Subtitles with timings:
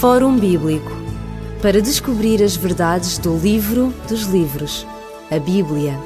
[0.00, 0.90] Fórum Bíblico
[1.62, 4.86] para descobrir as verdades do livro dos livros,
[5.30, 5.98] a Bíblia.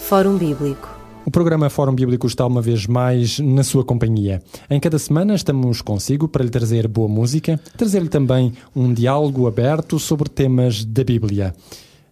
[0.00, 0.88] Fórum Bíblico.
[1.24, 4.42] O programa Fórum Bíblico está uma vez mais na sua companhia.
[4.68, 9.98] Em cada semana estamos consigo para lhe trazer boa música, trazer-lhe também um diálogo aberto
[9.98, 11.54] sobre temas da Bíblia.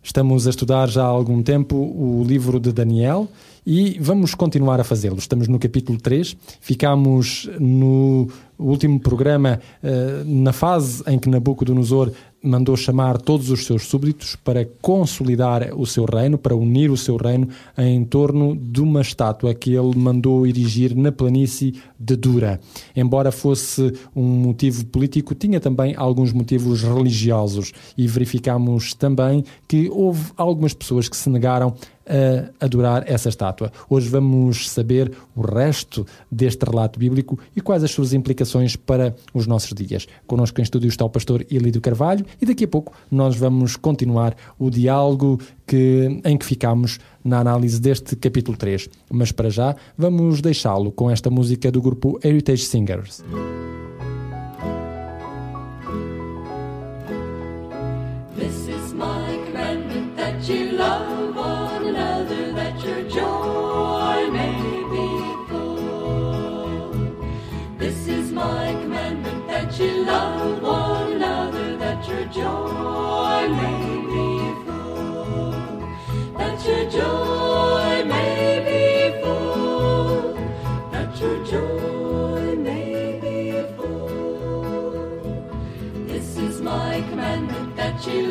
[0.02, 3.26] Estamos a estudar já há algum tempo o livro de Daniel
[3.66, 5.18] e vamos continuar a fazê-lo.
[5.18, 12.76] Estamos no capítulo 3, ficámos no último programa uh, na fase em que Nabucodonosor mandou
[12.76, 17.48] chamar todos os seus súbditos para consolidar o seu reino, para unir o seu reino
[17.76, 22.60] em torno de uma estátua que ele mandou erigir na planície de Dura.
[22.94, 30.30] Embora fosse um motivo político, tinha também alguns motivos religiosos e verificamos também que houve
[30.36, 31.74] algumas pessoas que se negaram
[32.06, 33.72] a adorar essa estátua.
[33.88, 39.46] Hoje vamos saber o resto deste relato bíblico e quais as suas implicações para os
[39.46, 40.06] nossos dias.
[40.26, 44.36] Connosco em estúdio está o pastor Elidio Carvalho e daqui a pouco nós vamos continuar
[44.58, 48.88] o diálogo que, em que ficamos na análise deste capítulo 3.
[49.10, 53.24] Mas para já vamos deixá-lo com esta música do grupo Heritage Singers.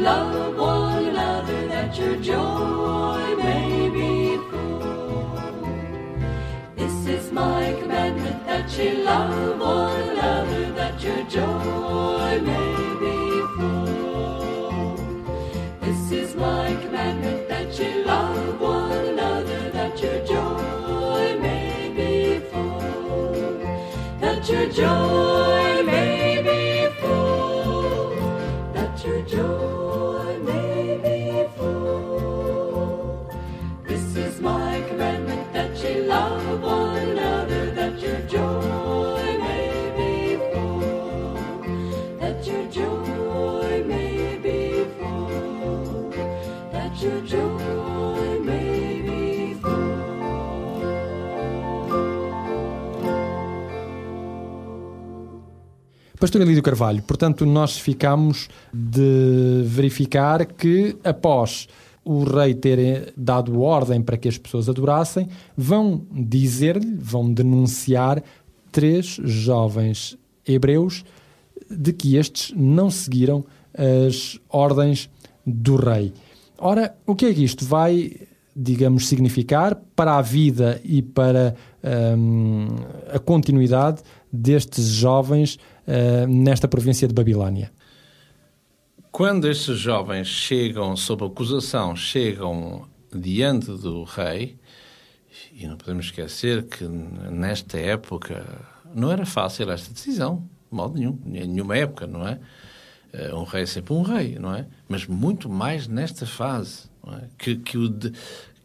[0.06, 5.34] Love one another that your joy may be full.
[6.76, 12.75] This is my commandment that ye love one another that your joy may
[24.46, 28.12] That your joy may be full.
[28.74, 29.85] That your joy
[56.36, 61.66] Pastor Elídio Carvalho, portanto, nós ficamos de verificar que após
[62.04, 68.22] o rei ter dado ordem para que as pessoas adorassem, vão dizer-lhe, vão denunciar
[68.70, 71.06] três jovens hebreus
[71.72, 75.10] de que estes não seguiram as ordens
[75.48, 76.12] do rei.
[76.58, 78.12] Ora, o que é que isto vai,
[78.54, 81.56] digamos, significar para a vida e para
[82.18, 82.68] hum,
[83.14, 84.02] a continuidade
[84.36, 85.58] destes jovens
[85.88, 87.72] uh, nesta província de Babilónia.
[89.12, 94.58] Quando estes jovens chegam sob acusação, chegam diante do rei,
[95.54, 98.46] e não podemos esquecer que nesta época
[98.94, 102.40] não era fácil esta decisão, de modo nenhum, em nenhuma época, não é?
[103.14, 104.68] Eh, um rei é sempre um rei, não é?
[104.90, 107.28] Mas muito mais nesta fase, é?
[107.38, 108.12] que, que, o de,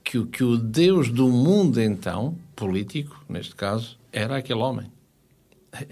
[0.02, 4.90] que, que o Deus do mundo, então, político, neste caso, era aquele homem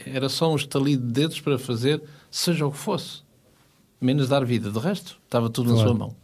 [0.07, 3.23] era só um estalido de dedos para fazer seja o que fosse,
[4.01, 4.71] menos dar vida.
[4.71, 5.81] De resto, estava tudo claro.
[5.81, 6.17] na sua mão.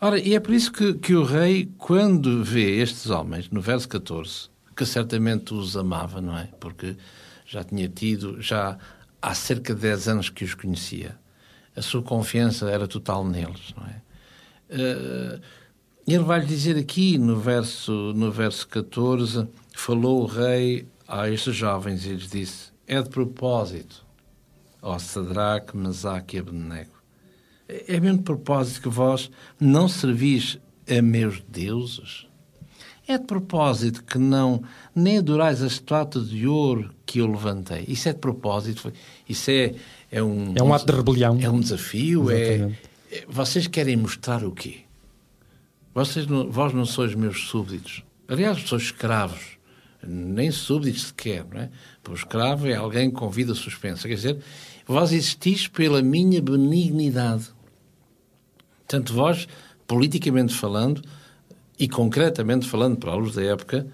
[0.00, 3.88] Ora, e é por isso que, que o rei, quando vê estes homens, no verso
[3.88, 6.48] 14, que certamente os amava, não é?
[6.58, 6.96] Porque
[7.46, 8.78] já tinha tido, já
[9.20, 11.16] há cerca de 10 anos que os conhecia.
[11.76, 14.02] A sua confiança era total neles, não é?
[14.74, 15.40] Uh,
[16.06, 22.06] ele vai dizer aqui no verso, no verso 14: falou o rei a estes jovens
[22.06, 24.04] e lhes disse: É de propósito,
[24.80, 26.90] ó Sadraque, Mesaque e Abednego.
[27.68, 30.58] É mesmo de propósito que vós não servis
[30.88, 32.26] a meus deuses?
[33.06, 34.62] É de propósito que não
[34.94, 37.84] nem adorais a estátua de ouro que eu levantei.
[37.88, 38.92] Isso é de propósito.
[39.28, 39.74] Isso é,
[40.10, 40.54] é um...
[40.56, 41.38] É um ato de rebelião.
[41.40, 42.30] É um desafio.
[42.30, 42.70] É,
[43.10, 44.80] é, vocês querem mostrar o quê?
[45.94, 48.04] Vocês não, vós não sois meus súbditos.
[48.28, 49.58] Aliás, sois escravos
[50.06, 51.70] nem súbditos sequer, não é?
[52.02, 54.08] Porque o escravo é alguém com vida suspensa.
[54.08, 54.38] Quer dizer,
[54.86, 57.50] vós existis pela minha benignidade.
[58.86, 59.48] Tanto vós,
[59.86, 61.02] politicamente falando,
[61.78, 63.86] e concretamente falando para a luz da época,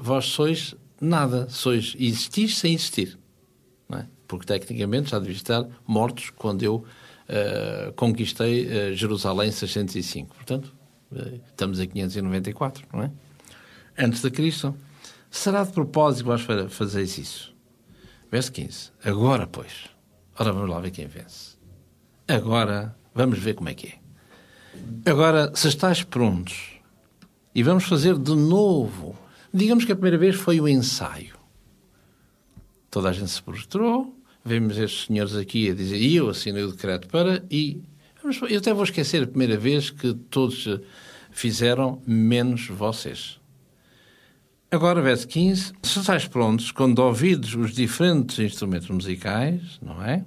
[0.00, 3.18] vós sois nada, sois existis sem existir.
[3.92, 4.04] É?
[4.28, 10.34] porque tecnicamente já devia estar mortos quando eu uh, conquistei uh, Jerusalém em 605.
[10.34, 10.74] Portanto,
[11.10, 13.10] uh, estamos em 594, não é?
[13.98, 14.76] Antes de Cristo.
[15.30, 17.54] Será de propósito que vós fazeis isso?
[18.30, 18.90] Verso 15.
[19.04, 19.88] Agora, pois.
[20.38, 21.56] Ora, vamos lá ver quem vence.
[22.26, 25.10] Agora, vamos ver como é que é.
[25.10, 26.78] Agora, se estáis prontos,
[27.54, 29.18] e vamos fazer de novo.
[29.52, 31.36] Digamos que a primeira vez foi o ensaio.
[32.90, 36.70] Toda a gente se prostrou, vemos estes senhores aqui a dizer, e eu assinei o
[36.70, 37.82] decreto para, e
[38.48, 40.66] eu até vou esquecer a primeira vez que todos
[41.30, 43.37] fizeram, menos vocês.
[44.70, 45.72] Agora, verso 15.
[45.82, 50.26] Se estáis prontos, quando ouvidos os diferentes instrumentos musicais, não é?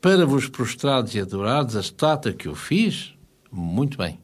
[0.00, 3.14] Para vos prostrados e adorados a estátua que eu fiz,
[3.52, 4.18] muito bem.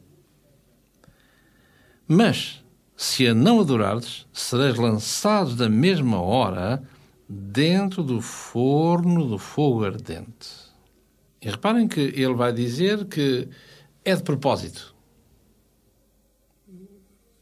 [2.09, 2.65] Mas,
[2.97, 6.83] se a não adorardes, sereis lançados da mesma hora
[7.29, 10.49] dentro do forno do fogo ardente.
[11.43, 13.49] E reparem que ele vai dizer que
[14.03, 14.95] é de propósito.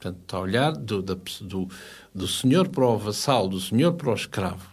[0.01, 1.69] Portanto, está a olhar do, do,
[2.15, 4.67] do senhor para o vassalo, do senhor para o escravo.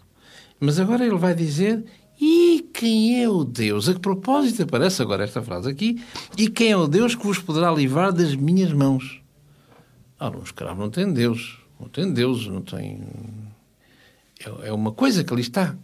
[0.57, 1.83] Mas agora ele vai dizer:
[2.19, 3.89] e quem é o Deus?
[3.89, 6.01] A que propósito aparece agora esta frase aqui?
[6.37, 9.21] E quem é o Deus que vos poderá livrar das minhas mãos?
[10.17, 11.59] Ora, um escravo não tem Deus.
[11.77, 13.03] Não tem Deus, não tem.
[14.39, 15.75] É, é uma coisa que ali está.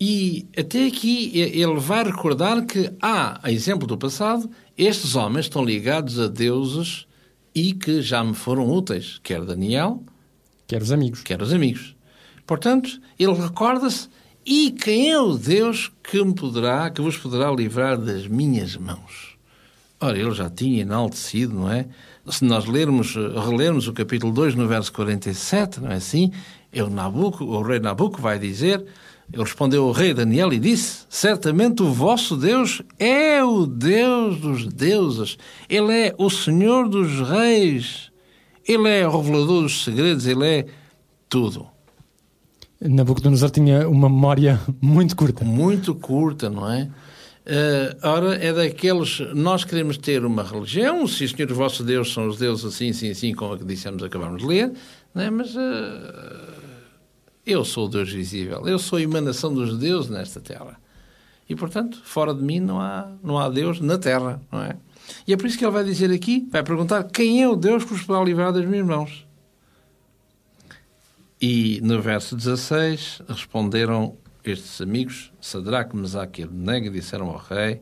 [0.00, 5.62] E até aqui ele vai recordar que há, a exemplo do passado, estes homens estão
[5.62, 7.06] ligados a deuses
[7.54, 10.02] e que já me foram úteis, quer Daniel,
[10.66, 11.22] quer os amigos.
[11.22, 11.96] Quer os amigos.
[12.46, 14.08] Portanto, ele recorda-se
[14.44, 19.36] e quem é o Deus que me poderá, que vos poderá livrar das minhas mãos?
[20.00, 21.86] Ora, ele já tinha enaltecido, não é?
[22.26, 26.32] Se nós lermos, relermos o capítulo 2, no verso 47, não é assim?
[26.72, 28.84] Eu, Nabuco, o rei Nabuco vai dizer
[29.32, 34.66] ele respondeu ao rei Daniel e disse: Certamente o vosso Deus é o Deus dos
[34.66, 35.38] deuses,
[35.68, 38.10] Ele é o Senhor dos reis,
[38.66, 40.66] Ele é o revelador dos segredos, Ele é
[41.28, 41.68] tudo.
[42.80, 45.44] Nabucodonosor tinha uma memória muito curta.
[45.44, 46.90] Muito curta, não é?
[47.46, 49.20] Uh, ora, é daqueles.
[49.34, 53.10] Nós queremos ter uma religião, se os senhores vossos deuses são os deuses assim, assim,
[53.10, 54.72] assim, como a que dissemos, acabamos de ler,
[55.14, 55.30] não é?
[55.30, 55.54] mas.
[55.54, 56.49] Uh,
[57.50, 60.80] eu sou o Deus visível, eu sou a emanação dos deuses nesta terra.
[61.48, 64.76] E, portanto, fora de mim não há, não há Deus na terra, não é?
[65.26, 67.84] E é por isso que ele vai dizer aqui, vai perguntar quem é o Deus
[67.84, 69.26] que vos poderá livrar das minhas mãos.
[71.40, 77.80] E no verso 16 responderam estes amigos, Sadraque, Mesaque e Abednego, disseram ao rei,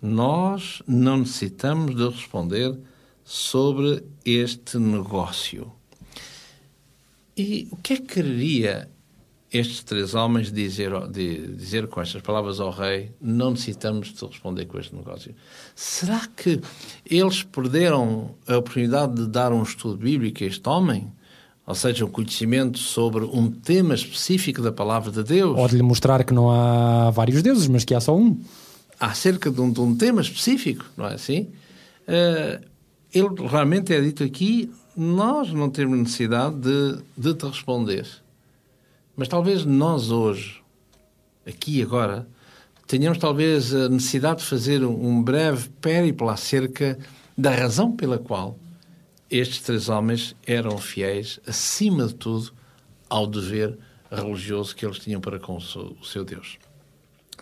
[0.00, 2.76] nós não necessitamos de responder
[3.22, 5.72] sobre este negócio.
[7.36, 8.88] E o que é que queria
[9.52, 13.12] estes três homens dizer, de, dizer com estas palavras ao rei?
[13.20, 15.34] Não necessitamos de responder com este negócio.
[15.74, 16.60] Será que
[17.04, 21.12] eles perderam a oportunidade de dar um estudo bíblico a este homem?
[21.66, 25.56] Ou seja, um conhecimento sobre um tema específico da palavra de Deus?
[25.56, 28.40] Ou de lhe mostrar que não há vários deuses, mas que há só um.
[28.98, 31.48] Acerca de um, de um tema específico, não é assim?
[32.08, 32.64] Uh,
[33.12, 38.06] ele realmente é dito aqui nós não temos necessidade de, de te responder.
[39.16, 40.62] Mas talvez nós hoje,
[41.46, 42.26] aqui e agora,
[42.86, 46.98] tenhamos talvez a necessidade de fazer um breve périplo acerca
[47.36, 48.58] da razão pela qual
[49.30, 52.52] estes três homens eram fiéis, acima de tudo,
[53.08, 53.78] ao dever
[54.10, 56.58] religioso que eles tinham para com o seu Deus.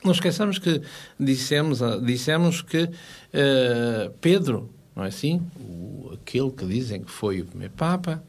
[0.04, 0.80] Não esqueçamos que
[1.18, 5.40] dissemos, dissemos que uh, Pedro não é assim?
[5.58, 8.22] O, aquele que dizem que foi o primeiro Papa,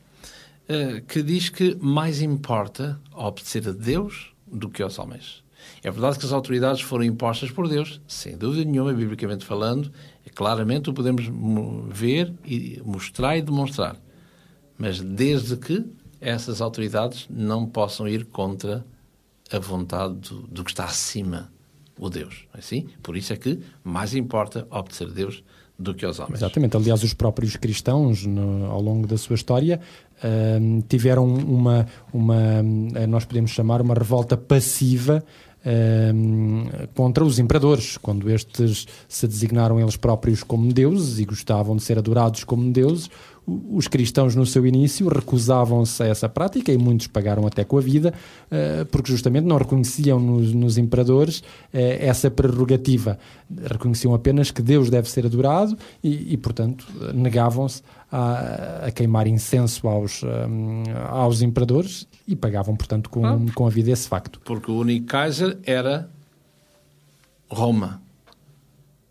[0.70, 5.44] uh, que diz que mais importa obedecer a Deus do que aos homens.
[5.84, 9.92] É verdade que as autoridades foram impostas por Deus, sem dúvida nenhuma, biblicamente falando,
[10.26, 11.26] e claramente o podemos
[11.90, 13.96] ver e mostrar e demonstrar.
[14.78, 15.86] Mas desde que
[16.20, 18.86] essas autoridades não possam ir contra
[19.52, 21.52] a vontade do, do que está acima,
[21.98, 22.48] o Deus.
[22.54, 22.88] É assim?
[23.04, 25.44] Por isso é que mais importa obedecer a Deus
[25.82, 26.36] do que aos homens.
[26.36, 26.78] Exatamente.
[26.78, 29.80] Aliás, os próprios cristãos, no, ao longo da sua história,
[30.24, 32.64] uh, tiveram uma, uma,
[33.08, 35.24] nós podemos chamar, uma revolta passiva
[35.66, 41.84] uh, contra os imperadores, quando estes se designaram eles próprios como deuses e gostavam de
[41.84, 43.10] ser adorados como deuses,
[43.48, 47.82] os cristãos no seu início recusavam-se a essa prática e muitos pagaram até com a
[47.82, 48.14] vida,
[48.52, 53.18] eh, porque justamente não reconheciam nos, nos imperadores eh, essa prerrogativa.
[53.66, 59.88] Reconheciam apenas que Deus deve ser adorado e, e, portanto, negavam-se a, a queimar incenso
[59.88, 63.38] aos, hum, aos imperadores e pagavam, portanto, com, Ah.
[63.56, 64.40] com a vida esse facto.
[64.46, 66.10] Porque o único Kaiser era
[67.50, 68.02] Roma.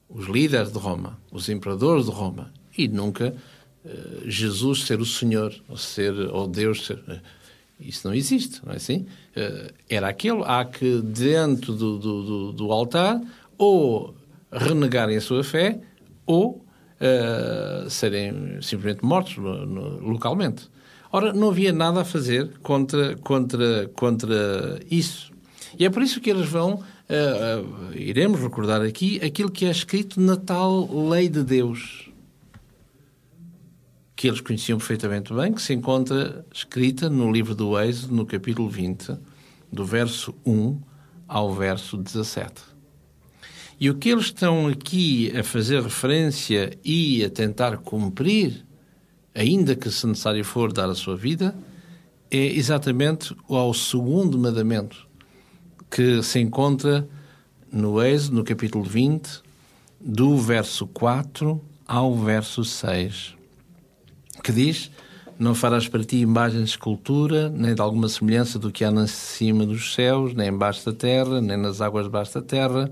[0.09, 2.53] Os líderes de Roma, os imperadores de Roma.
[2.77, 3.35] E nunca
[3.85, 7.03] eh, Jesus ser o Senhor, ou, ser, ou Deus ser.
[7.09, 7.21] eh,
[7.81, 9.07] Isso não existe, não é assim?
[9.35, 10.43] Eh, era aquele.
[10.45, 13.21] Há que, dentro do, do, do, do altar,
[13.57, 14.15] ou
[14.53, 15.81] renegarem a sua fé,
[16.27, 16.65] ou
[17.89, 20.69] serem simplesmente mortos no- no- localmente.
[21.13, 25.33] Ora, não havia nada a fazer contra, contra, contra isso.
[25.79, 27.63] E é por isso que eles vão, eh,
[27.95, 32.09] eh, iremos recordar aqui, aquilo que é escrito na tal lei de Deus,
[34.15, 38.69] que eles conheciam perfeitamente bem, que se encontra escrita no livro do Êxodo, no capítulo
[38.69, 39.17] 20,
[39.73, 40.81] do verso 1
[41.27, 42.63] ao verso 17.
[43.81, 48.65] E o que eles estão aqui a fazer referência e a tentar cumprir,
[49.35, 51.55] ainda que se necessário for dar a sua vida,
[52.31, 55.07] é exatamente ao segundo mandamento,
[55.91, 57.09] que se encontra
[57.73, 59.43] no Êxodo, no capítulo 20,
[60.01, 63.35] do verso 4 ao verso 6,
[64.43, 64.91] que diz:
[65.39, 69.07] Não farás para ti imagem de escultura, nem de alguma semelhança do que há na
[69.07, 72.91] cima dos céus, nem embaixo da terra, nem nas águas debaixo da terra.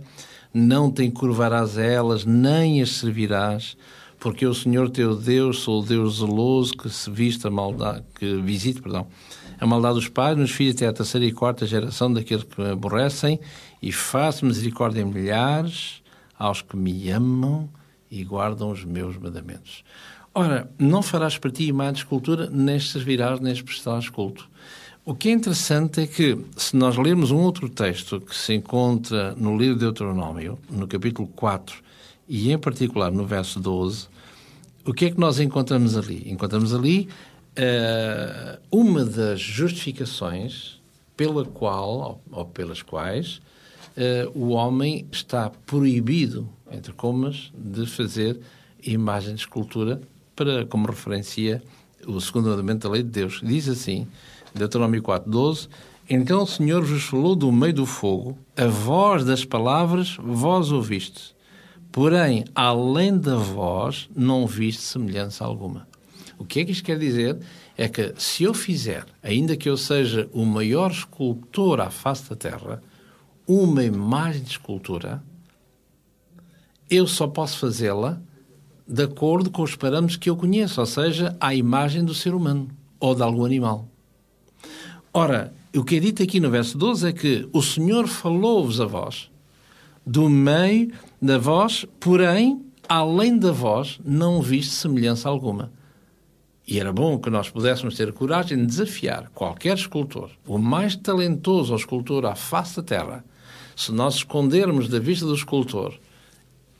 [0.52, 3.76] Não te encurvarás a elas, nem as servirás,
[4.18, 8.36] porque eu, Senhor teu Deus, sou o Deus zeloso que se viste a maldade, que
[8.40, 9.06] visite, perdão,
[9.60, 12.70] a maldade dos pais nos filhos até a terceira e quarta geração daqueles que me
[12.70, 13.40] aborrecem,
[13.80, 16.02] e faço misericórdia em milhares
[16.38, 17.68] aos que me amam
[18.10, 19.84] e guardam os meus mandamentos.
[20.34, 24.48] Ora, não farás para ti imagem de escultura, nem servirás, nem prestarás culto.
[25.04, 29.34] O que é interessante é que, se nós lermos um outro texto que se encontra
[29.36, 31.82] no livro de Deuteronômio, no capítulo 4,
[32.28, 34.08] e em particular no verso 12,
[34.84, 36.30] o que é que nós encontramos ali?
[36.30, 37.08] Encontramos ali
[37.56, 40.80] eh, uma das justificações
[41.16, 43.40] pela qual, ou, ou pelas quais,
[43.96, 48.38] eh, o homem está proibido, entre comas, de fazer
[48.82, 50.00] imagem de escultura
[50.36, 51.62] para, como referencia
[52.06, 53.40] o segundo mandamento da lei de Deus.
[53.42, 54.06] Diz assim,
[54.54, 55.68] Deuteronômio 4, 12,
[56.08, 61.34] Então o Senhor vos falou do meio do fogo, a voz das palavras vós ouviste,
[61.92, 65.86] porém, além da voz, não viste semelhança alguma.
[66.38, 67.38] O que é que isto quer dizer?
[67.76, 72.36] É que se eu fizer, ainda que eu seja o maior escultor à face da
[72.36, 72.82] Terra,
[73.46, 75.22] uma imagem de escultura,
[76.88, 78.20] eu só posso fazê-la
[78.86, 82.68] de acordo com os parâmetros que eu conheço, ou seja, à imagem do ser humano
[82.98, 83.86] ou de algum animal.
[85.12, 88.86] Ora, o que é dito aqui no verso 12 é que o Senhor falou-vos a
[88.86, 89.30] vós,
[90.06, 95.72] do meio da voz, porém, além da voz, não viste semelhança alguma.
[96.66, 101.74] E era bom que nós pudéssemos ter coragem de desafiar qualquer escultor, o mais talentoso
[101.74, 103.24] escultor à face da terra,
[103.74, 105.94] se nós escondermos da vista do escultor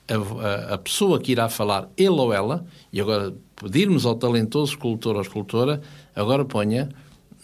[0.09, 4.73] a, a, a, pessoa que irá falar, ele ou ela, e agora pedirmos ao talentoso
[4.73, 5.81] escultor ou escultora,
[6.15, 6.89] agora ponha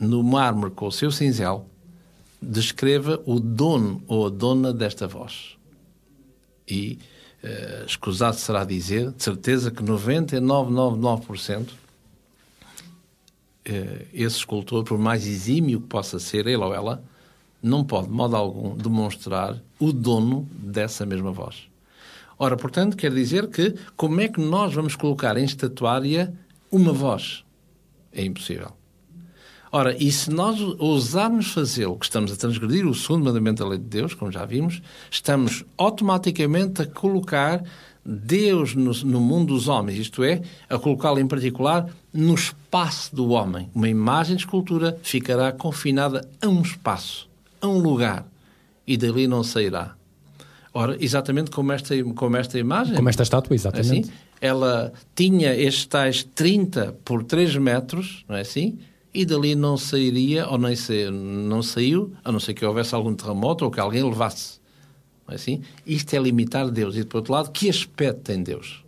[0.00, 1.66] no mármore com o seu cinzel,
[2.42, 5.56] descreva o dono ou a dona desta voz.
[6.66, 6.98] E
[7.42, 11.74] uh, escusado será dizer, de certeza que 99,99% uh,
[14.12, 17.02] esse escultor, por mais exímio que possa ser ele ou ela,
[17.62, 21.68] não pode, de modo algum, demonstrar o dono dessa mesma voz.
[22.38, 26.34] Ora, portanto, quer dizer que como é que nós vamos colocar em estatuária
[26.70, 27.44] uma voz?
[28.12, 28.72] É impossível.
[29.76, 33.76] Ora, e se nós ousarmos fazê-lo, que estamos a transgredir o segundo mandamento da lei
[33.76, 37.60] de Deus, como já vimos, estamos automaticamente a colocar
[38.06, 43.30] Deus no, no mundo dos homens, isto é, a colocá-lo em particular no espaço do
[43.30, 43.68] homem.
[43.74, 47.28] Uma imagem de escultura ficará confinada a um espaço,
[47.60, 48.28] a um lugar,
[48.86, 49.96] e dali não sairá.
[50.72, 52.94] Ora, exatamente como esta, como esta imagem.
[52.94, 54.08] Como esta estátua, exatamente.
[54.08, 58.78] Assim, ela tinha estes tais 30 por 3 metros, não é assim?
[59.14, 63.14] E dali não sairia, ou nem sa, não saiu, a não ser que houvesse algum
[63.14, 64.58] terremoto ou que alguém levasse.
[65.26, 65.62] Não é assim?
[65.86, 66.96] Isto é limitar Deus.
[66.96, 68.84] E, por outro lado, que aspecto tem Deus?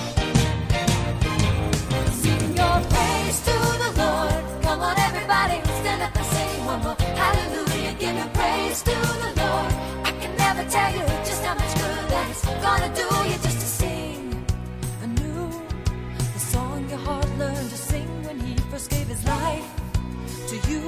[20.48, 20.82] To you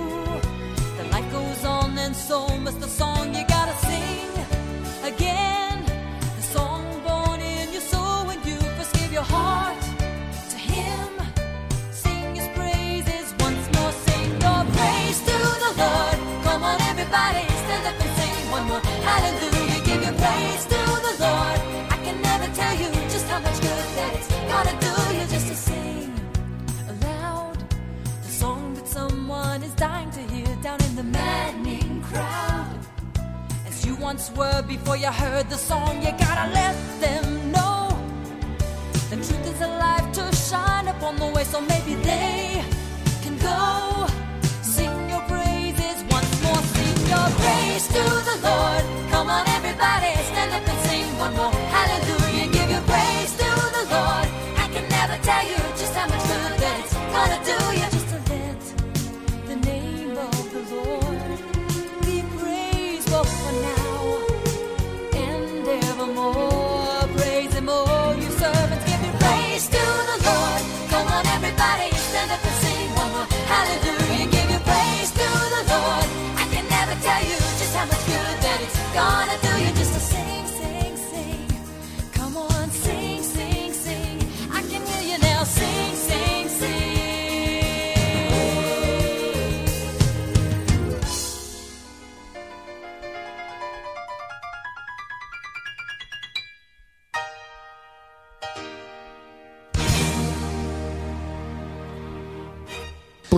[0.96, 4.35] the life goes on, and so must the song you gotta sing
[5.06, 5.84] again.
[6.36, 9.80] The song born in your soul when you first your heart
[10.50, 11.10] to Him.
[11.90, 13.92] Sing His praises once more.
[14.06, 16.18] Sing your praise to the Lord.
[16.44, 18.82] Come on, everybody, stand up and sing one more.
[19.08, 19.65] Hallelujah,
[34.06, 37.88] once were before you heard the song, you gotta let them know.
[39.10, 42.62] The truth is alive to shine upon the way, so maybe they
[43.24, 44.06] can go.
[44.62, 48.84] Sing your praises once more, sing your praise to the Lord.
[49.10, 51.54] Come on, everybody, stand up and sing one more.
[51.76, 54.28] Hallelujah, give your praise to the Lord.
[54.64, 57.65] I can never tell you just how much good that it's gonna do
[78.96, 79.76] gonna do you.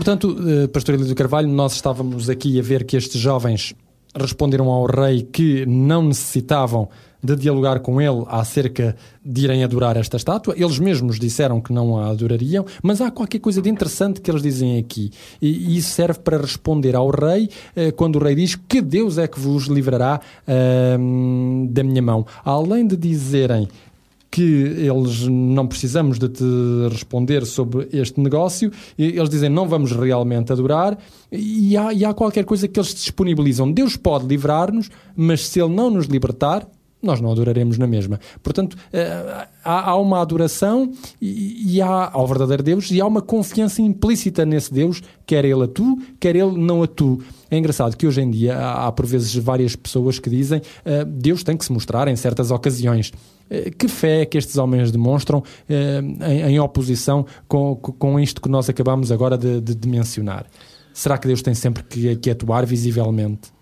[0.09, 3.75] Portanto, eh, Pastor Elísio Carvalho, nós estávamos aqui a ver que estes jovens
[4.21, 6.89] responderam ao rei que não necessitavam
[7.23, 10.55] de dialogar com ele acerca de irem adorar esta estátua.
[10.57, 14.43] Eles mesmos disseram que não a adorariam, mas há qualquer coisa de interessante que eles
[14.43, 15.11] dizem aqui.
[15.43, 19.27] E isso serve para responder ao rei eh, quando o rei diz que Deus é
[19.27, 22.25] que vos livrará ahm, da minha mão.
[22.45, 23.69] Além de dizerem
[24.31, 26.45] que eles não precisamos de te
[26.91, 30.99] responder sobre este negócio, e eles dizem não vamos realmente adorar,
[31.33, 33.71] e há, e há qualquer coisa que eles disponibilizam.
[33.71, 36.69] Deus pode livrar-nos, mas se Ele não nos libertar,
[37.03, 38.19] nós não adoraremos na mesma.
[38.43, 44.45] Portanto, eh, há, uma adoração e, há ao verdadeiro Deus e há uma confiança implícita
[44.45, 47.21] nesse Deus, quer Ele a tu, quer Ele não a tu.
[47.51, 51.43] É engraçado que hoje em dia há, por vezes várias pessoas que dizem eh, Deus
[51.45, 53.13] tem que se mostrar em certas ocasiões.
[53.49, 59.13] Eh, Que fé que estes homens demonstram em, oposição com, com isto que nós acabamos
[59.13, 60.47] agora de, de- de mencionar?
[60.93, 63.53] Será que Deus tem sempre que, que atuar visivelmente?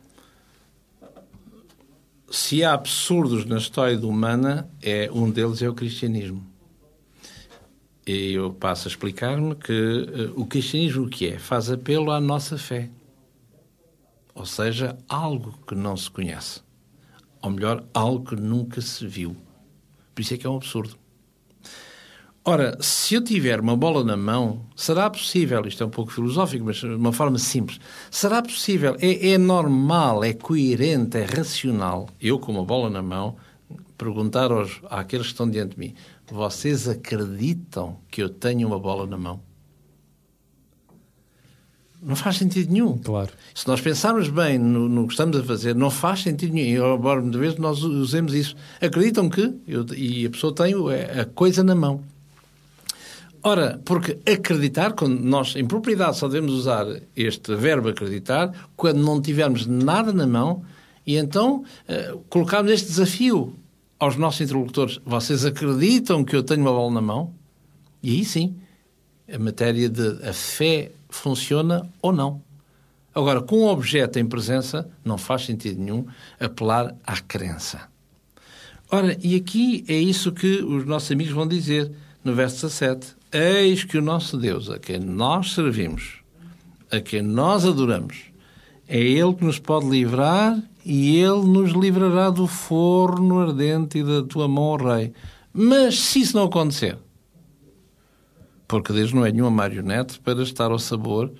[2.31, 6.45] Se há absurdos na história humana, é um deles é o cristianismo.
[8.07, 11.39] E eu passo a explicar-me que eh, o cristianismo o que é?
[11.39, 12.91] Faz apelo à nossa fé.
[14.35, 16.61] Ou seja, algo que não se conhece.
[17.41, 19.37] Ou melhor, algo que nunca se viu.
[20.15, 20.97] Por isso é que é um absurdo.
[22.49, 26.65] Ora, se eu tiver uma bola na mão, será possível, isto é um pouco filosófico,
[26.65, 32.39] mas de uma forma simples, será possível, é, é normal, é coerente, é racional, eu
[32.39, 33.35] com uma bola na mão,
[33.99, 35.95] perguntar aos, àqueles que estão diante de mim,
[36.31, 39.41] vocês acreditam que eu tenho uma bola na mão?
[42.01, 42.97] Não faz sentido nenhum.
[42.99, 43.33] Claro.
[43.53, 46.95] Se nós pensarmos bem no, no que estamos a fazer, não faz sentido nenhum.
[46.95, 48.55] Embora muitas vezes nós usemos isso.
[48.81, 52.05] Acreditam que, eu, e a pessoa tem é, a coisa na mão.
[53.47, 59.23] Ora, porque acreditar, quando nós em propriedade só devemos usar este verbo acreditar, quando não
[59.23, 60.65] tivermos nada na mão,
[61.07, 63.55] e então eh, colocarmos este desafio
[64.01, 67.33] aos nossos interlocutores: vocês acreditam que eu tenho uma bola na mão?
[68.03, 68.57] E aí sim,
[69.33, 72.43] a matéria de a fé funciona ou não.
[73.15, 76.05] Agora, com o objeto em presença, não faz sentido nenhum
[76.41, 77.89] apelar à crença.
[78.91, 81.93] Ora, e aqui é isso que os nossos amigos vão dizer
[82.27, 86.17] no verso 17: Eis que o nosso Deus, a quem nós servimos,
[86.91, 88.17] a quem nós adoramos,
[88.89, 94.25] é Ele que nos pode livrar e Ele nos livrará do forno ardente e da
[94.25, 95.13] tua mão, ó Rei.
[95.53, 96.99] Mas se isso não acontecer,
[98.67, 101.33] porque Deus não é nenhuma marionete para estar ao sabor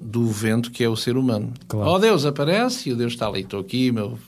[0.00, 1.52] do vento que é o ser humano.
[1.68, 1.90] Claro.
[1.90, 4.18] Ó Deus aparece e o Deus está ali, estou aqui, meu,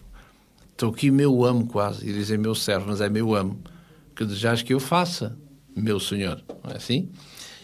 [0.70, 3.58] estou aqui, meu amo quase, e dizem meu servo, mas é meu amo,
[4.14, 5.34] que desejas que eu faça,
[5.76, 7.08] meu Senhor, não é assim?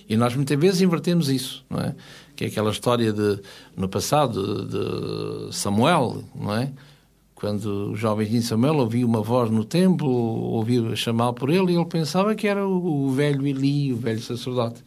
[0.08, 1.94] E nós muitas vezes invertemos isso, não é?
[2.34, 3.40] Que é aquela história de,
[3.76, 6.72] no passado, de Samuel, não é?
[7.34, 11.84] Quando o jovem Samuel ouvia uma voz no templo, ouvia chamar por ele, e ele
[11.84, 14.82] pensava que era o, o velho Eli, o velho sacerdote.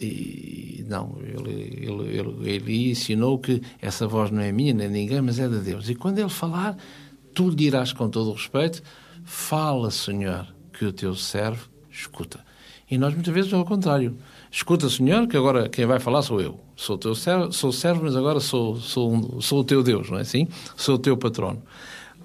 [0.00, 5.20] E não, ele, ele, ele, ele ensinou que essa voz não é minha, nem ninguém,
[5.20, 5.88] mas é de Deus.
[5.88, 6.76] E quando ele falar,
[7.32, 8.82] tu dirás com todo o respeito:
[9.24, 12.40] Fala, Senhor, que o teu servo escuta.
[12.90, 14.16] E nós muitas vezes é ao contrário.
[14.50, 16.60] Escuta, Senhor, que agora quem vai falar sou eu.
[16.76, 20.22] Sou teu servo, sou servo, mas agora sou, sou, sou o teu Deus, não é
[20.22, 20.48] assim?
[20.76, 21.62] Sou o teu patrono.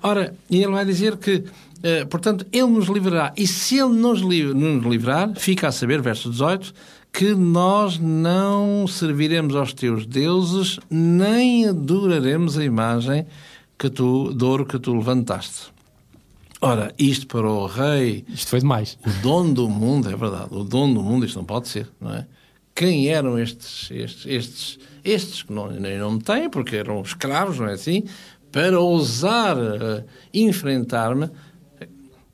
[0.01, 1.43] Ora, e ele vai dizer que,
[1.83, 3.33] eh, portanto, ele nos livrará.
[3.35, 6.73] E se ele nos, liv nos livrar, fica a saber, verso 18,
[7.11, 13.25] que nós não serviremos aos teus deuses, nem adoraremos a imagem
[13.77, 15.71] que tu, de ouro que tu levantaste.
[16.61, 18.97] Ora, isto para o rei, Isto foi demais.
[19.05, 22.13] o dono do mundo, é verdade, o dono do mundo, isto não pode ser, não
[22.13, 22.27] é?
[22.75, 27.67] Quem eram estes, estes, estes, estes que não, nem nome têm, porque eram escravos, não
[27.67, 28.03] é assim?
[28.51, 31.29] Para ousar eh, enfrentar-me.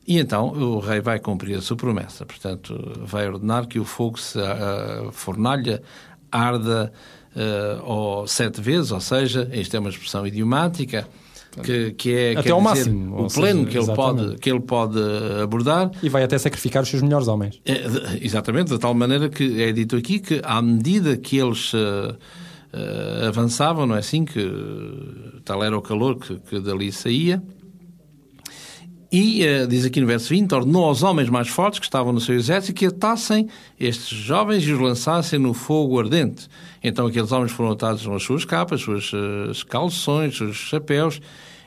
[0.07, 2.25] E então o rei vai cumprir a sua promessa.
[2.25, 5.81] Portanto, vai ordenar que o fogo, se, a fornalha,
[6.31, 6.93] arda
[7.35, 11.07] eh, ou sete vezes, ou seja, isto é uma expressão idiomática,
[11.63, 14.59] que, que é Até ao dizer, máximo, o pleno seja, que, ele pode, que ele
[14.59, 14.99] pode
[15.41, 15.91] abordar.
[16.01, 17.59] E vai até sacrificar os seus melhores homens.
[17.65, 21.71] É, de- exatamente, de tal maneira que é dito aqui que, à medida que eles
[21.73, 22.15] eh,
[22.73, 24.25] eh, avançavam, não é assim?
[24.25, 24.39] Que
[25.43, 27.41] tal era o calor que, que dali saía.
[29.11, 32.19] E, eh, diz aqui no verso 20, ordenou aos homens mais fortes que estavam no
[32.19, 33.47] seu exército que atassem
[33.79, 36.47] estes jovens e os lançassem no fogo ardente.
[36.83, 41.21] Então aqueles homens foram atados nas suas capas, suas eh, calções, seus chapéus,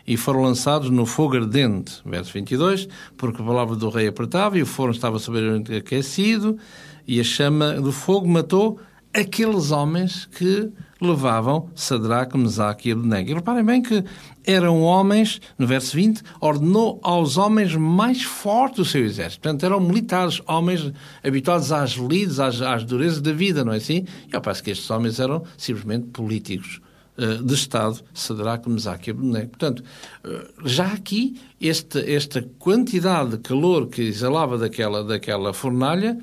[0.07, 2.01] e foram lançados no fogo ardente.
[2.05, 6.59] Verso 22, porque a palavra do rei apertava e o forno estava soberanamente aquecido,
[7.07, 8.81] e a chama do fogo matou
[9.13, 13.35] aqueles homens que levavam Sadraque, Mesaque e Abednego.
[13.35, 14.05] Reparem bem que
[14.45, 19.43] eram homens, no verso 20, ordenou aos homens mais fortes do seu exército.
[19.43, 20.93] Portanto, eram militares, homens
[21.23, 24.05] habituados às lides, às, às durezas da vida, não é assim?
[24.33, 26.81] E ao passo que estes homens eram simplesmente políticos
[27.17, 29.49] eh, de Estado, Sadraque, Mesaque e Abednego.
[29.49, 29.83] Portanto,
[30.25, 36.19] eh, já aqui, este, esta quantidade de calor que exalava daquela, daquela fornalha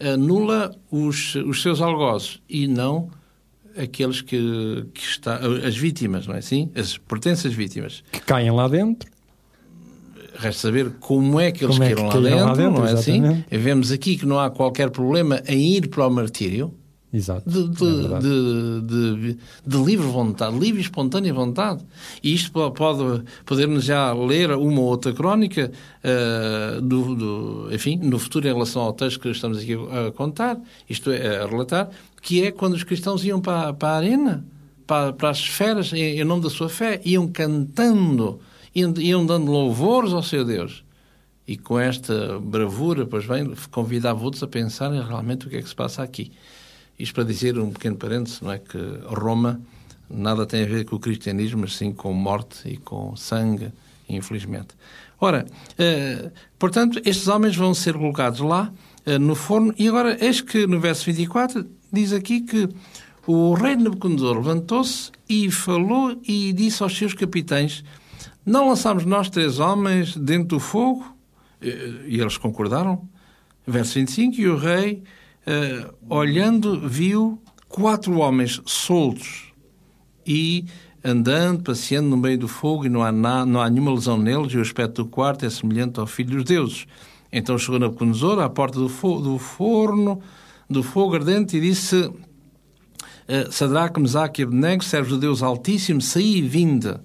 [0.00, 3.10] anula os, os seus algozes e não
[3.76, 6.70] aqueles que, que está, as vítimas, não é assim?
[6.74, 8.02] As pertences vítimas.
[8.10, 9.08] Que caem lá dentro.
[10.34, 12.86] Resta saber como é que eles Como é que caíram lá, dentro, lá dentro, não
[12.86, 13.18] é assim?
[13.18, 13.46] exatamente.
[13.50, 16.74] E vemos aqui que não há qualquer problema em ir para o martírio
[17.12, 17.48] Exato.
[17.50, 21.84] de, de, É de, de, livre vontade, livre e espontânea vontade.
[22.22, 25.72] E isto po- pode podermos já ler uma ou outra crónica
[26.04, 30.56] eh, do, do- enfim, no futuro em relação ao texto que estamos aqui a contar,
[30.88, 31.90] isto é, a relatar,
[32.22, 34.44] que é quando os cristãos iam para, para a arena,
[34.86, 38.38] para, para as esferas, em, em nome da sua fé, iam cantando,
[38.74, 40.84] iam, iam dando louvores ao seu Deus.
[41.46, 45.68] E com esta bravura, pois bem, convidava outros a pensarem realmente o que é que
[45.68, 46.30] se passa aqui.
[47.02, 48.58] Isto para dizer um pequeno parênteses, não é?
[48.58, 49.60] Que Roma
[50.08, 53.72] nada tem a ver com o cristianismo, mas sim com morte e com sangue,
[54.08, 54.68] infelizmente.
[55.20, 55.46] Ora,
[55.78, 58.72] eh, portanto, estes homens vão ser colocados lá,
[59.06, 62.68] eh, no forno, e agora, eis que no verso 24 diz aqui que
[63.26, 67.84] o rei Nabucodonosor levantou-se e falou e disse aos seus capitães:
[68.44, 71.04] Não lançámos nós três homens dentro do fogo?
[71.62, 73.08] Eh, E eles concordaram.
[73.66, 75.02] Verso 25: E o rei,
[75.50, 79.52] eh, olhando, viu quatro homens soltos
[80.24, 80.64] e
[81.02, 84.52] andando, passeando no meio do fogo, e não há, na, não há nenhuma lesão neles,
[84.52, 86.86] e o aspecto do quarto é semelhante ao filho dos deuses.
[87.32, 90.20] Então chegou Nabucodonosor à porta do, fo do forno,
[90.68, 92.12] do fogo ardente, e disse:
[93.26, 97.04] eh, Sadraque, Mesaque e Abednego, servos do Deus Altíssimo, saí e vinda.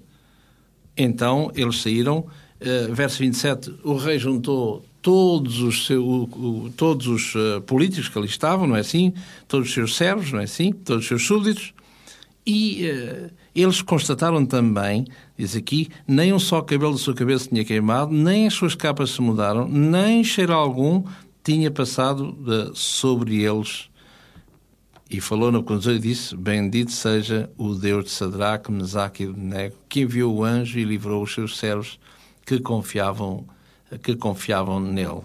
[0.96, 2.26] Então eles saíram
[2.60, 6.28] eh, verso 27, o rei juntou todos os, seu,
[6.76, 9.14] todos os eh, políticos que ali estavam, não é assim?
[9.46, 10.72] Todos os seus servos, não é assim?
[10.72, 11.72] Todos os seus súbditos.
[12.44, 15.06] E eh, eles constataram também,
[15.38, 19.10] diz aqui, nem um só cabelo da sua cabeça tinha queimado, nem as suas capas
[19.10, 21.04] se mudaram, nem cheiro algum
[21.44, 23.88] tinha passado eh, sobre eles.
[25.08, 30.00] E falou Nabucodonosor e disse, bendito seja o Deus de Sadraque, Mesaque e Abednego, que
[30.00, 31.96] enviou o anjo e livrou os seus servos
[32.44, 33.46] que confiavam,
[34.02, 35.22] que confiavam nele.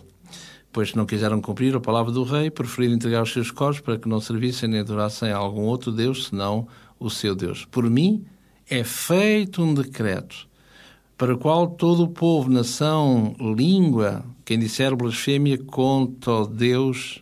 [0.71, 4.07] Pois não quiseram cumprir a palavra do rei, preferiram entregar os seus corpos para que
[4.07, 6.67] não servissem nem adorassem a algum outro Deus, senão
[6.99, 7.65] o seu Deus.
[7.65, 8.25] Por mim
[8.69, 10.47] é feito um decreto
[11.17, 17.21] para o qual todo o povo, nação, língua, quem disser blasfêmia contra Deus,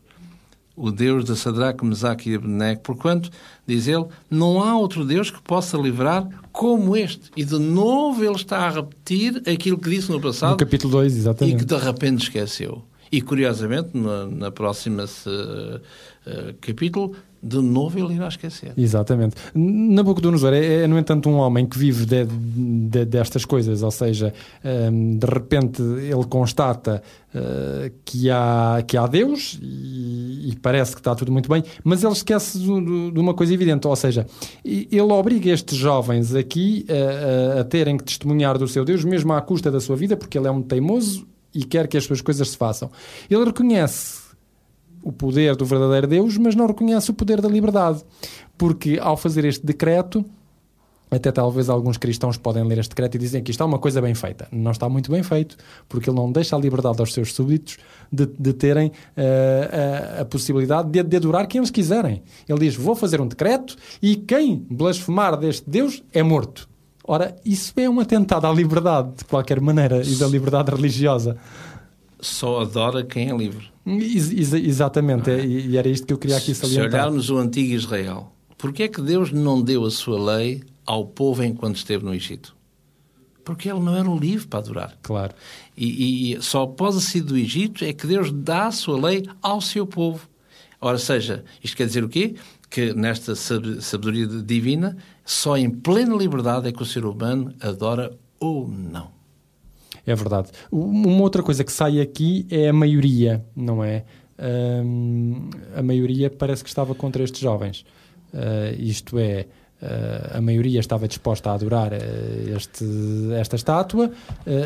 [0.79, 3.29] o Deus de Sadraque, Mesaque e Abednego, porquanto,
[3.67, 7.29] diz ele, não há outro Deus que possa livrar como este.
[7.35, 11.13] E de novo ele está a repetir aquilo que disse no passado No capítulo 2,
[11.13, 11.57] e exatamente.
[11.57, 12.81] que de repente esqueceu.
[13.11, 15.81] E curiosamente, na, na próxima eh,
[16.25, 18.73] eh, capítulo, de novo ele irá esquecer.
[18.78, 19.36] Exatamente.
[19.56, 24.34] Nabucodonosor é, é, no entanto, um homem que vive de, de- destas coisas, ou seja,
[24.91, 27.02] hum, de repente ele constata
[27.34, 32.04] uh, que, há, que há Deus e, e parece que está tudo muito bem, mas
[32.04, 34.25] ele esquece do- de uma coisa evidente, ou seja,
[34.65, 39.32] ele obriga estes jovens aqui a, a- a terem que testemunhar do seu Deus, mesmo
[39.34, 42.21] à custa da sua vida, porque ele é um teimoso e quer que as suas
[42.21, 42.91] coisas se façam.
[43.30, 44.28] Ele reconhece
[45.03, 48.03] o poder do verdadeiro Deus, mas não reconhece o poder da liberdade.
[48.57, 50.25] Porque ao fazer este decreto,
[51.12, 54.01] até talvez alguns cristãos podem ler este decreto e dizem que isto é uma coisa
[54.01, 54.47] bem feita.
[54.51, 55.57] Não está muito bem feito,
[55.88, 57.77] porque ele não deixa a liberdade aos seus súbditos
[58.12, 62.21] de, de terem eh, a, a possibilidade de, de adorar quem eles quiserem.
[62.47, 66.69] Ele diz: Vou fazer um decreto e quem blasfemar deste Deus é morto.
[67.03, 71.38] Ora, isso é um atentado à liberdade, de qualquer maneira, e da liberdade religiosa.
[72.21, 73.65] Só adora quem é livre.
[73.97, 77.02] Ex- ex- exatamente, é, e e era isto que eu queria aqui Se salientar.
[77.02, 81.43] olharmos o antigo Israel, porquê é que Deus não deu a sua lei ao povo
[81.43, 82.56] enquanto esteve no Egito?
[83.43, 84.97] Porque ele não era livre para adorar.
[85.02, 85.34] Claro.
[85.75, 89.25] E, e só após a saída do Egito é que Deus dá a sua lei
[89.41, 90.28] ao seu povo.
[90.80, 92.36] Ora, seja, isto quer dizer o quê?
[92.69, 98.15] Que nesta sab- sabedoria divina, só em plena liberdade é que o ser humano adora
[98.39, 99.10] ou não.
[100.09, 100.49] É verdade.
[100.71, 104.03] Uma outra coisa que sai aqui é a maioria, não é?
[104.83, 107.85] Hum, a maioria parece que estava contra estes jovens.
[108.33, 109.45] Uh, isto é,
[109.83, 112.85] uh, a maioria estava disposta a adorar uh, este,
[113.39, 114.11] esta estátua,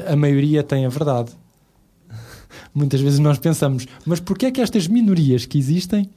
[0.07, 1.33] a maioria tem a verdade.
[2.73, 6.09] Muitas vezes nós pensamos, mas porquê é que estas minorias que existem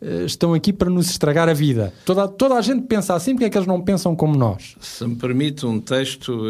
[0.00, 1.92] estão aqui para nos estragar a vida?
[2.04, 4.76] Toda, toda a gente pensa assim, porque é que eles não pensam como nós?
[4.80, 6.40] Se me permite um texto,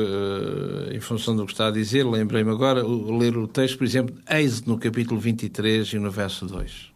[0.91, 3.85] eh, em função do que está a dizer, lembrei-me agora, o- ler o texto, por
[3.85, 6.89] exemplo, Êxodo no capítulo 23 e no verso 2.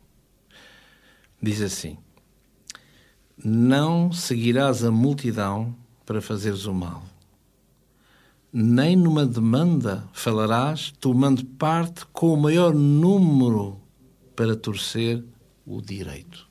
[1.42, 1.96] Diz assim:
[3.42, 7.02] Não seguirás a multidão para fazeres o mal,
[8.52, 13.78] nem numa demanda falarás, tomando parte com o maior número
[14.36, 15.24] para torcer
[15.66, 16.46] o direito.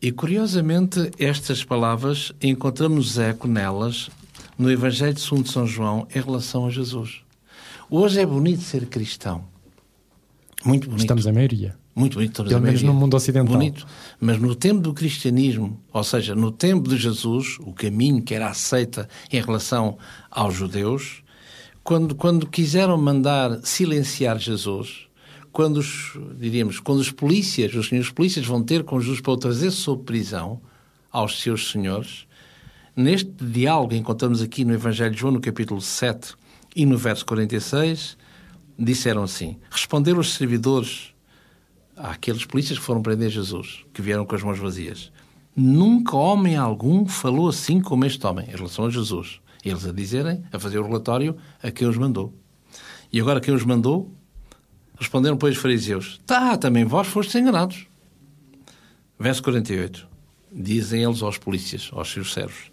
[0.00, 4.10] E curiosamente, estas palavras encontramos eco nelas
[4.58, 7.22] no Evangelho segundo São João em relação a Jesus.
[7.90, 9.44] Hoje é bonito ser cristão.
[10.64, 11.00] Muito bonito.
[11.00, 11.76] Estamos a maioria.
[11.94, 12.32] Muito bonito.
[12.32, 13.54] estamos Pelo menos no mundo ocidental.
[13.54, 13.86] Bonito.
[14.20, 18.48] Mas no tempo do cristianismo, ou seja, no tempo de Jesus, o caminho que era
[18.48, 19.96] aceita em relação
[20.30, 21.22] aos judeus,
[21.84, 25.06] quando, quando quiseram mandar silenciar Jesus,
[25.54, 29.36] quando os, diríamos, quando os polícias, os senhores polícias vão ter com Jesus para o
[29.36, 30.60] trazer sob prisão
[31.12, 32.26] aos seus senhores,
[32.96, 36.34] neste diálogo que encontramos aqui no Evangelho de João, no capítulo 7
[36.74, 38.18] e no verso 46,
[38.76, 41.14] disseram assim: Responderam os servidores
[41.96, 45.12] àqueles polícias que foram prender Jesus, que vieram com as mãos vazias.
[45.54, 49.40] Nunca homem algum falou assim como este homem, em relação a Jesus.
[49.64, 52.34] Eles a dizerem, a fazer o relatório a quem os mandou.
[53.12, 54.12] E agora quem os mandou?
[55.04, 57.86] Responderam, pois, os fariseus: Tá, também vós fostes enganados.
[59.18, 60.08] Verso 48.
[60.50, 62.70] Dizem eles aos polícias, aos seus servos: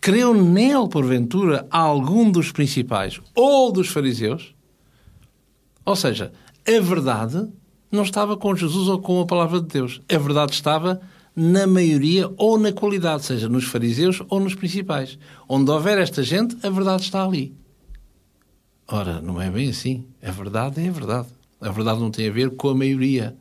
[0.00, 4.52] Creu nele, porventura, algum dos principais ou dos fariseus?
[5.84, 6.32] Ou seja,
[6.66, 7.48] a verdade
[7.90, 10.00] não estava com Jesus ou com a palavra de Deus.
[10.12, 11.00] A verdade estava
[11.36, 15.18] na maioria ou na qualidade, seja nos fariseus ou nos principais.
[15.48, 17.54] Onde houver esta gente, a verdade está ali.
[18.88, 20.04] Ora, não é bem assim.
[20.20, 21.28] A verdade é a verdade.
[21.60, 23.36] A verdade não tem a ver com a maioria.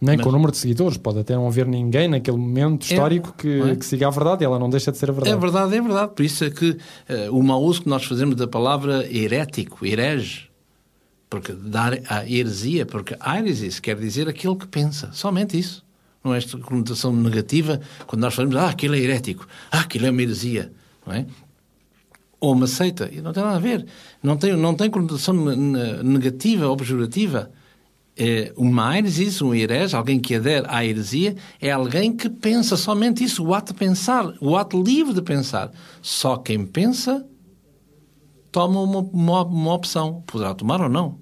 [0.00, 2.92] Nem Mas- com o número de seguidores, pode até não haver ninguém naquele momento É,
[2.92, 3.76] histórico que, não é?
[3.76, 5.34] que siga a verdade ela não deixa de ser a verdade.
[5.34, 6.12] É verdade, é verdade.
[6.14, 6.76] Por isso é que
[7.08, 10.48] eh, o mau uso que nós fazemos da palavra herético, herege,
[11.30, 15.84] porque dar a heresia, porque heresis quer dizer aquele que pensa, somente isso.
[16.24, 20.10] Não é esta conotação negativa, quando nós falamos, ah, aquilo é herético, ah, aquilo é
[20.10, 20.72] uma heresia,
[21.06, 21.26] não é?
[22.40, 23.86] Ou uma seita, e não tem nada a ver.
[24.20, 26.76] Não tem, não tem conotação ne- ne- negativa ou
[28.14, 28.52] pejorativa.
[28.52, 33.24] É, uma heresis, um herege, alguém que adere à heresia, é alguém que pensa somente
[33.24, 35.70] isso, o ato de pensar, o ato livre de pensar.
[36.02, 37.26] Só quem pensa
[38.52, 40.22] toma uma, uma, uma opção.
[40.26, 41.18] Poderá tomar ou não.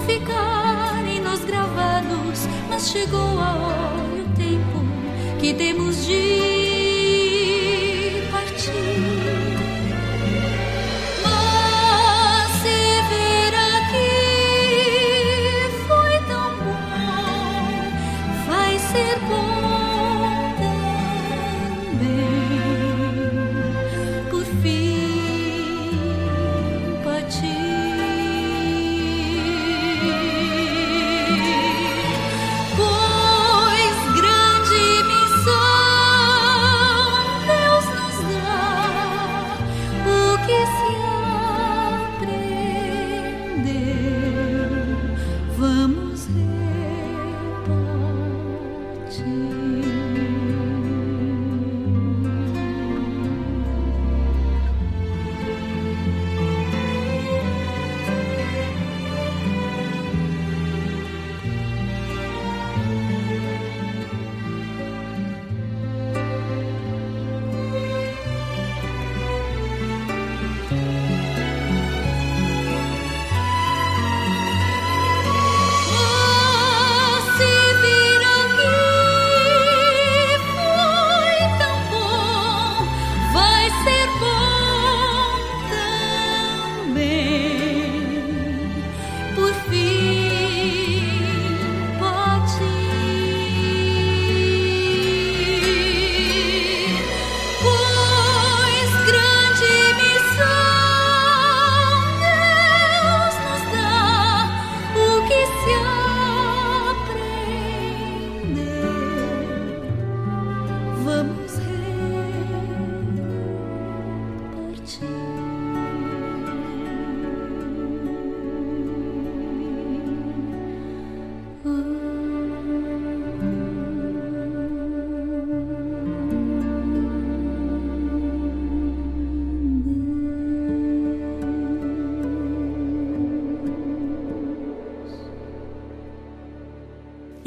[0.09, 6.05] Amados vão ficar em nós gravados, mas chegou a hora e o tempo que temos
[6.05, 6.58] de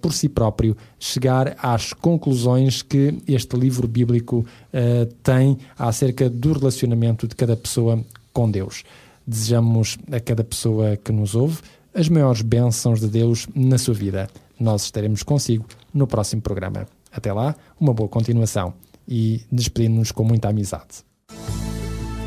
[0.00, 7.28] por si próprio, chegar às conclusões que este livro bíblico uh, tem acerca do relacionamento
[7.28, 8.82] de cada pessoa com Deus.
[9.24, 11.58] Desejamos a cada pessoa que nos ouve
[11.94, 14.28] as maiores bênçãos de Deus na sua vida.
[14.58, 16.88] Nós estaremos consigo no próximo programa.
[17.12, 18.74] Até lá, uma boa continuação
[19.06, 21.06] e despedimos-nos com muita amizade.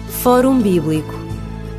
[0.07, 1.28] Fórum Bíblico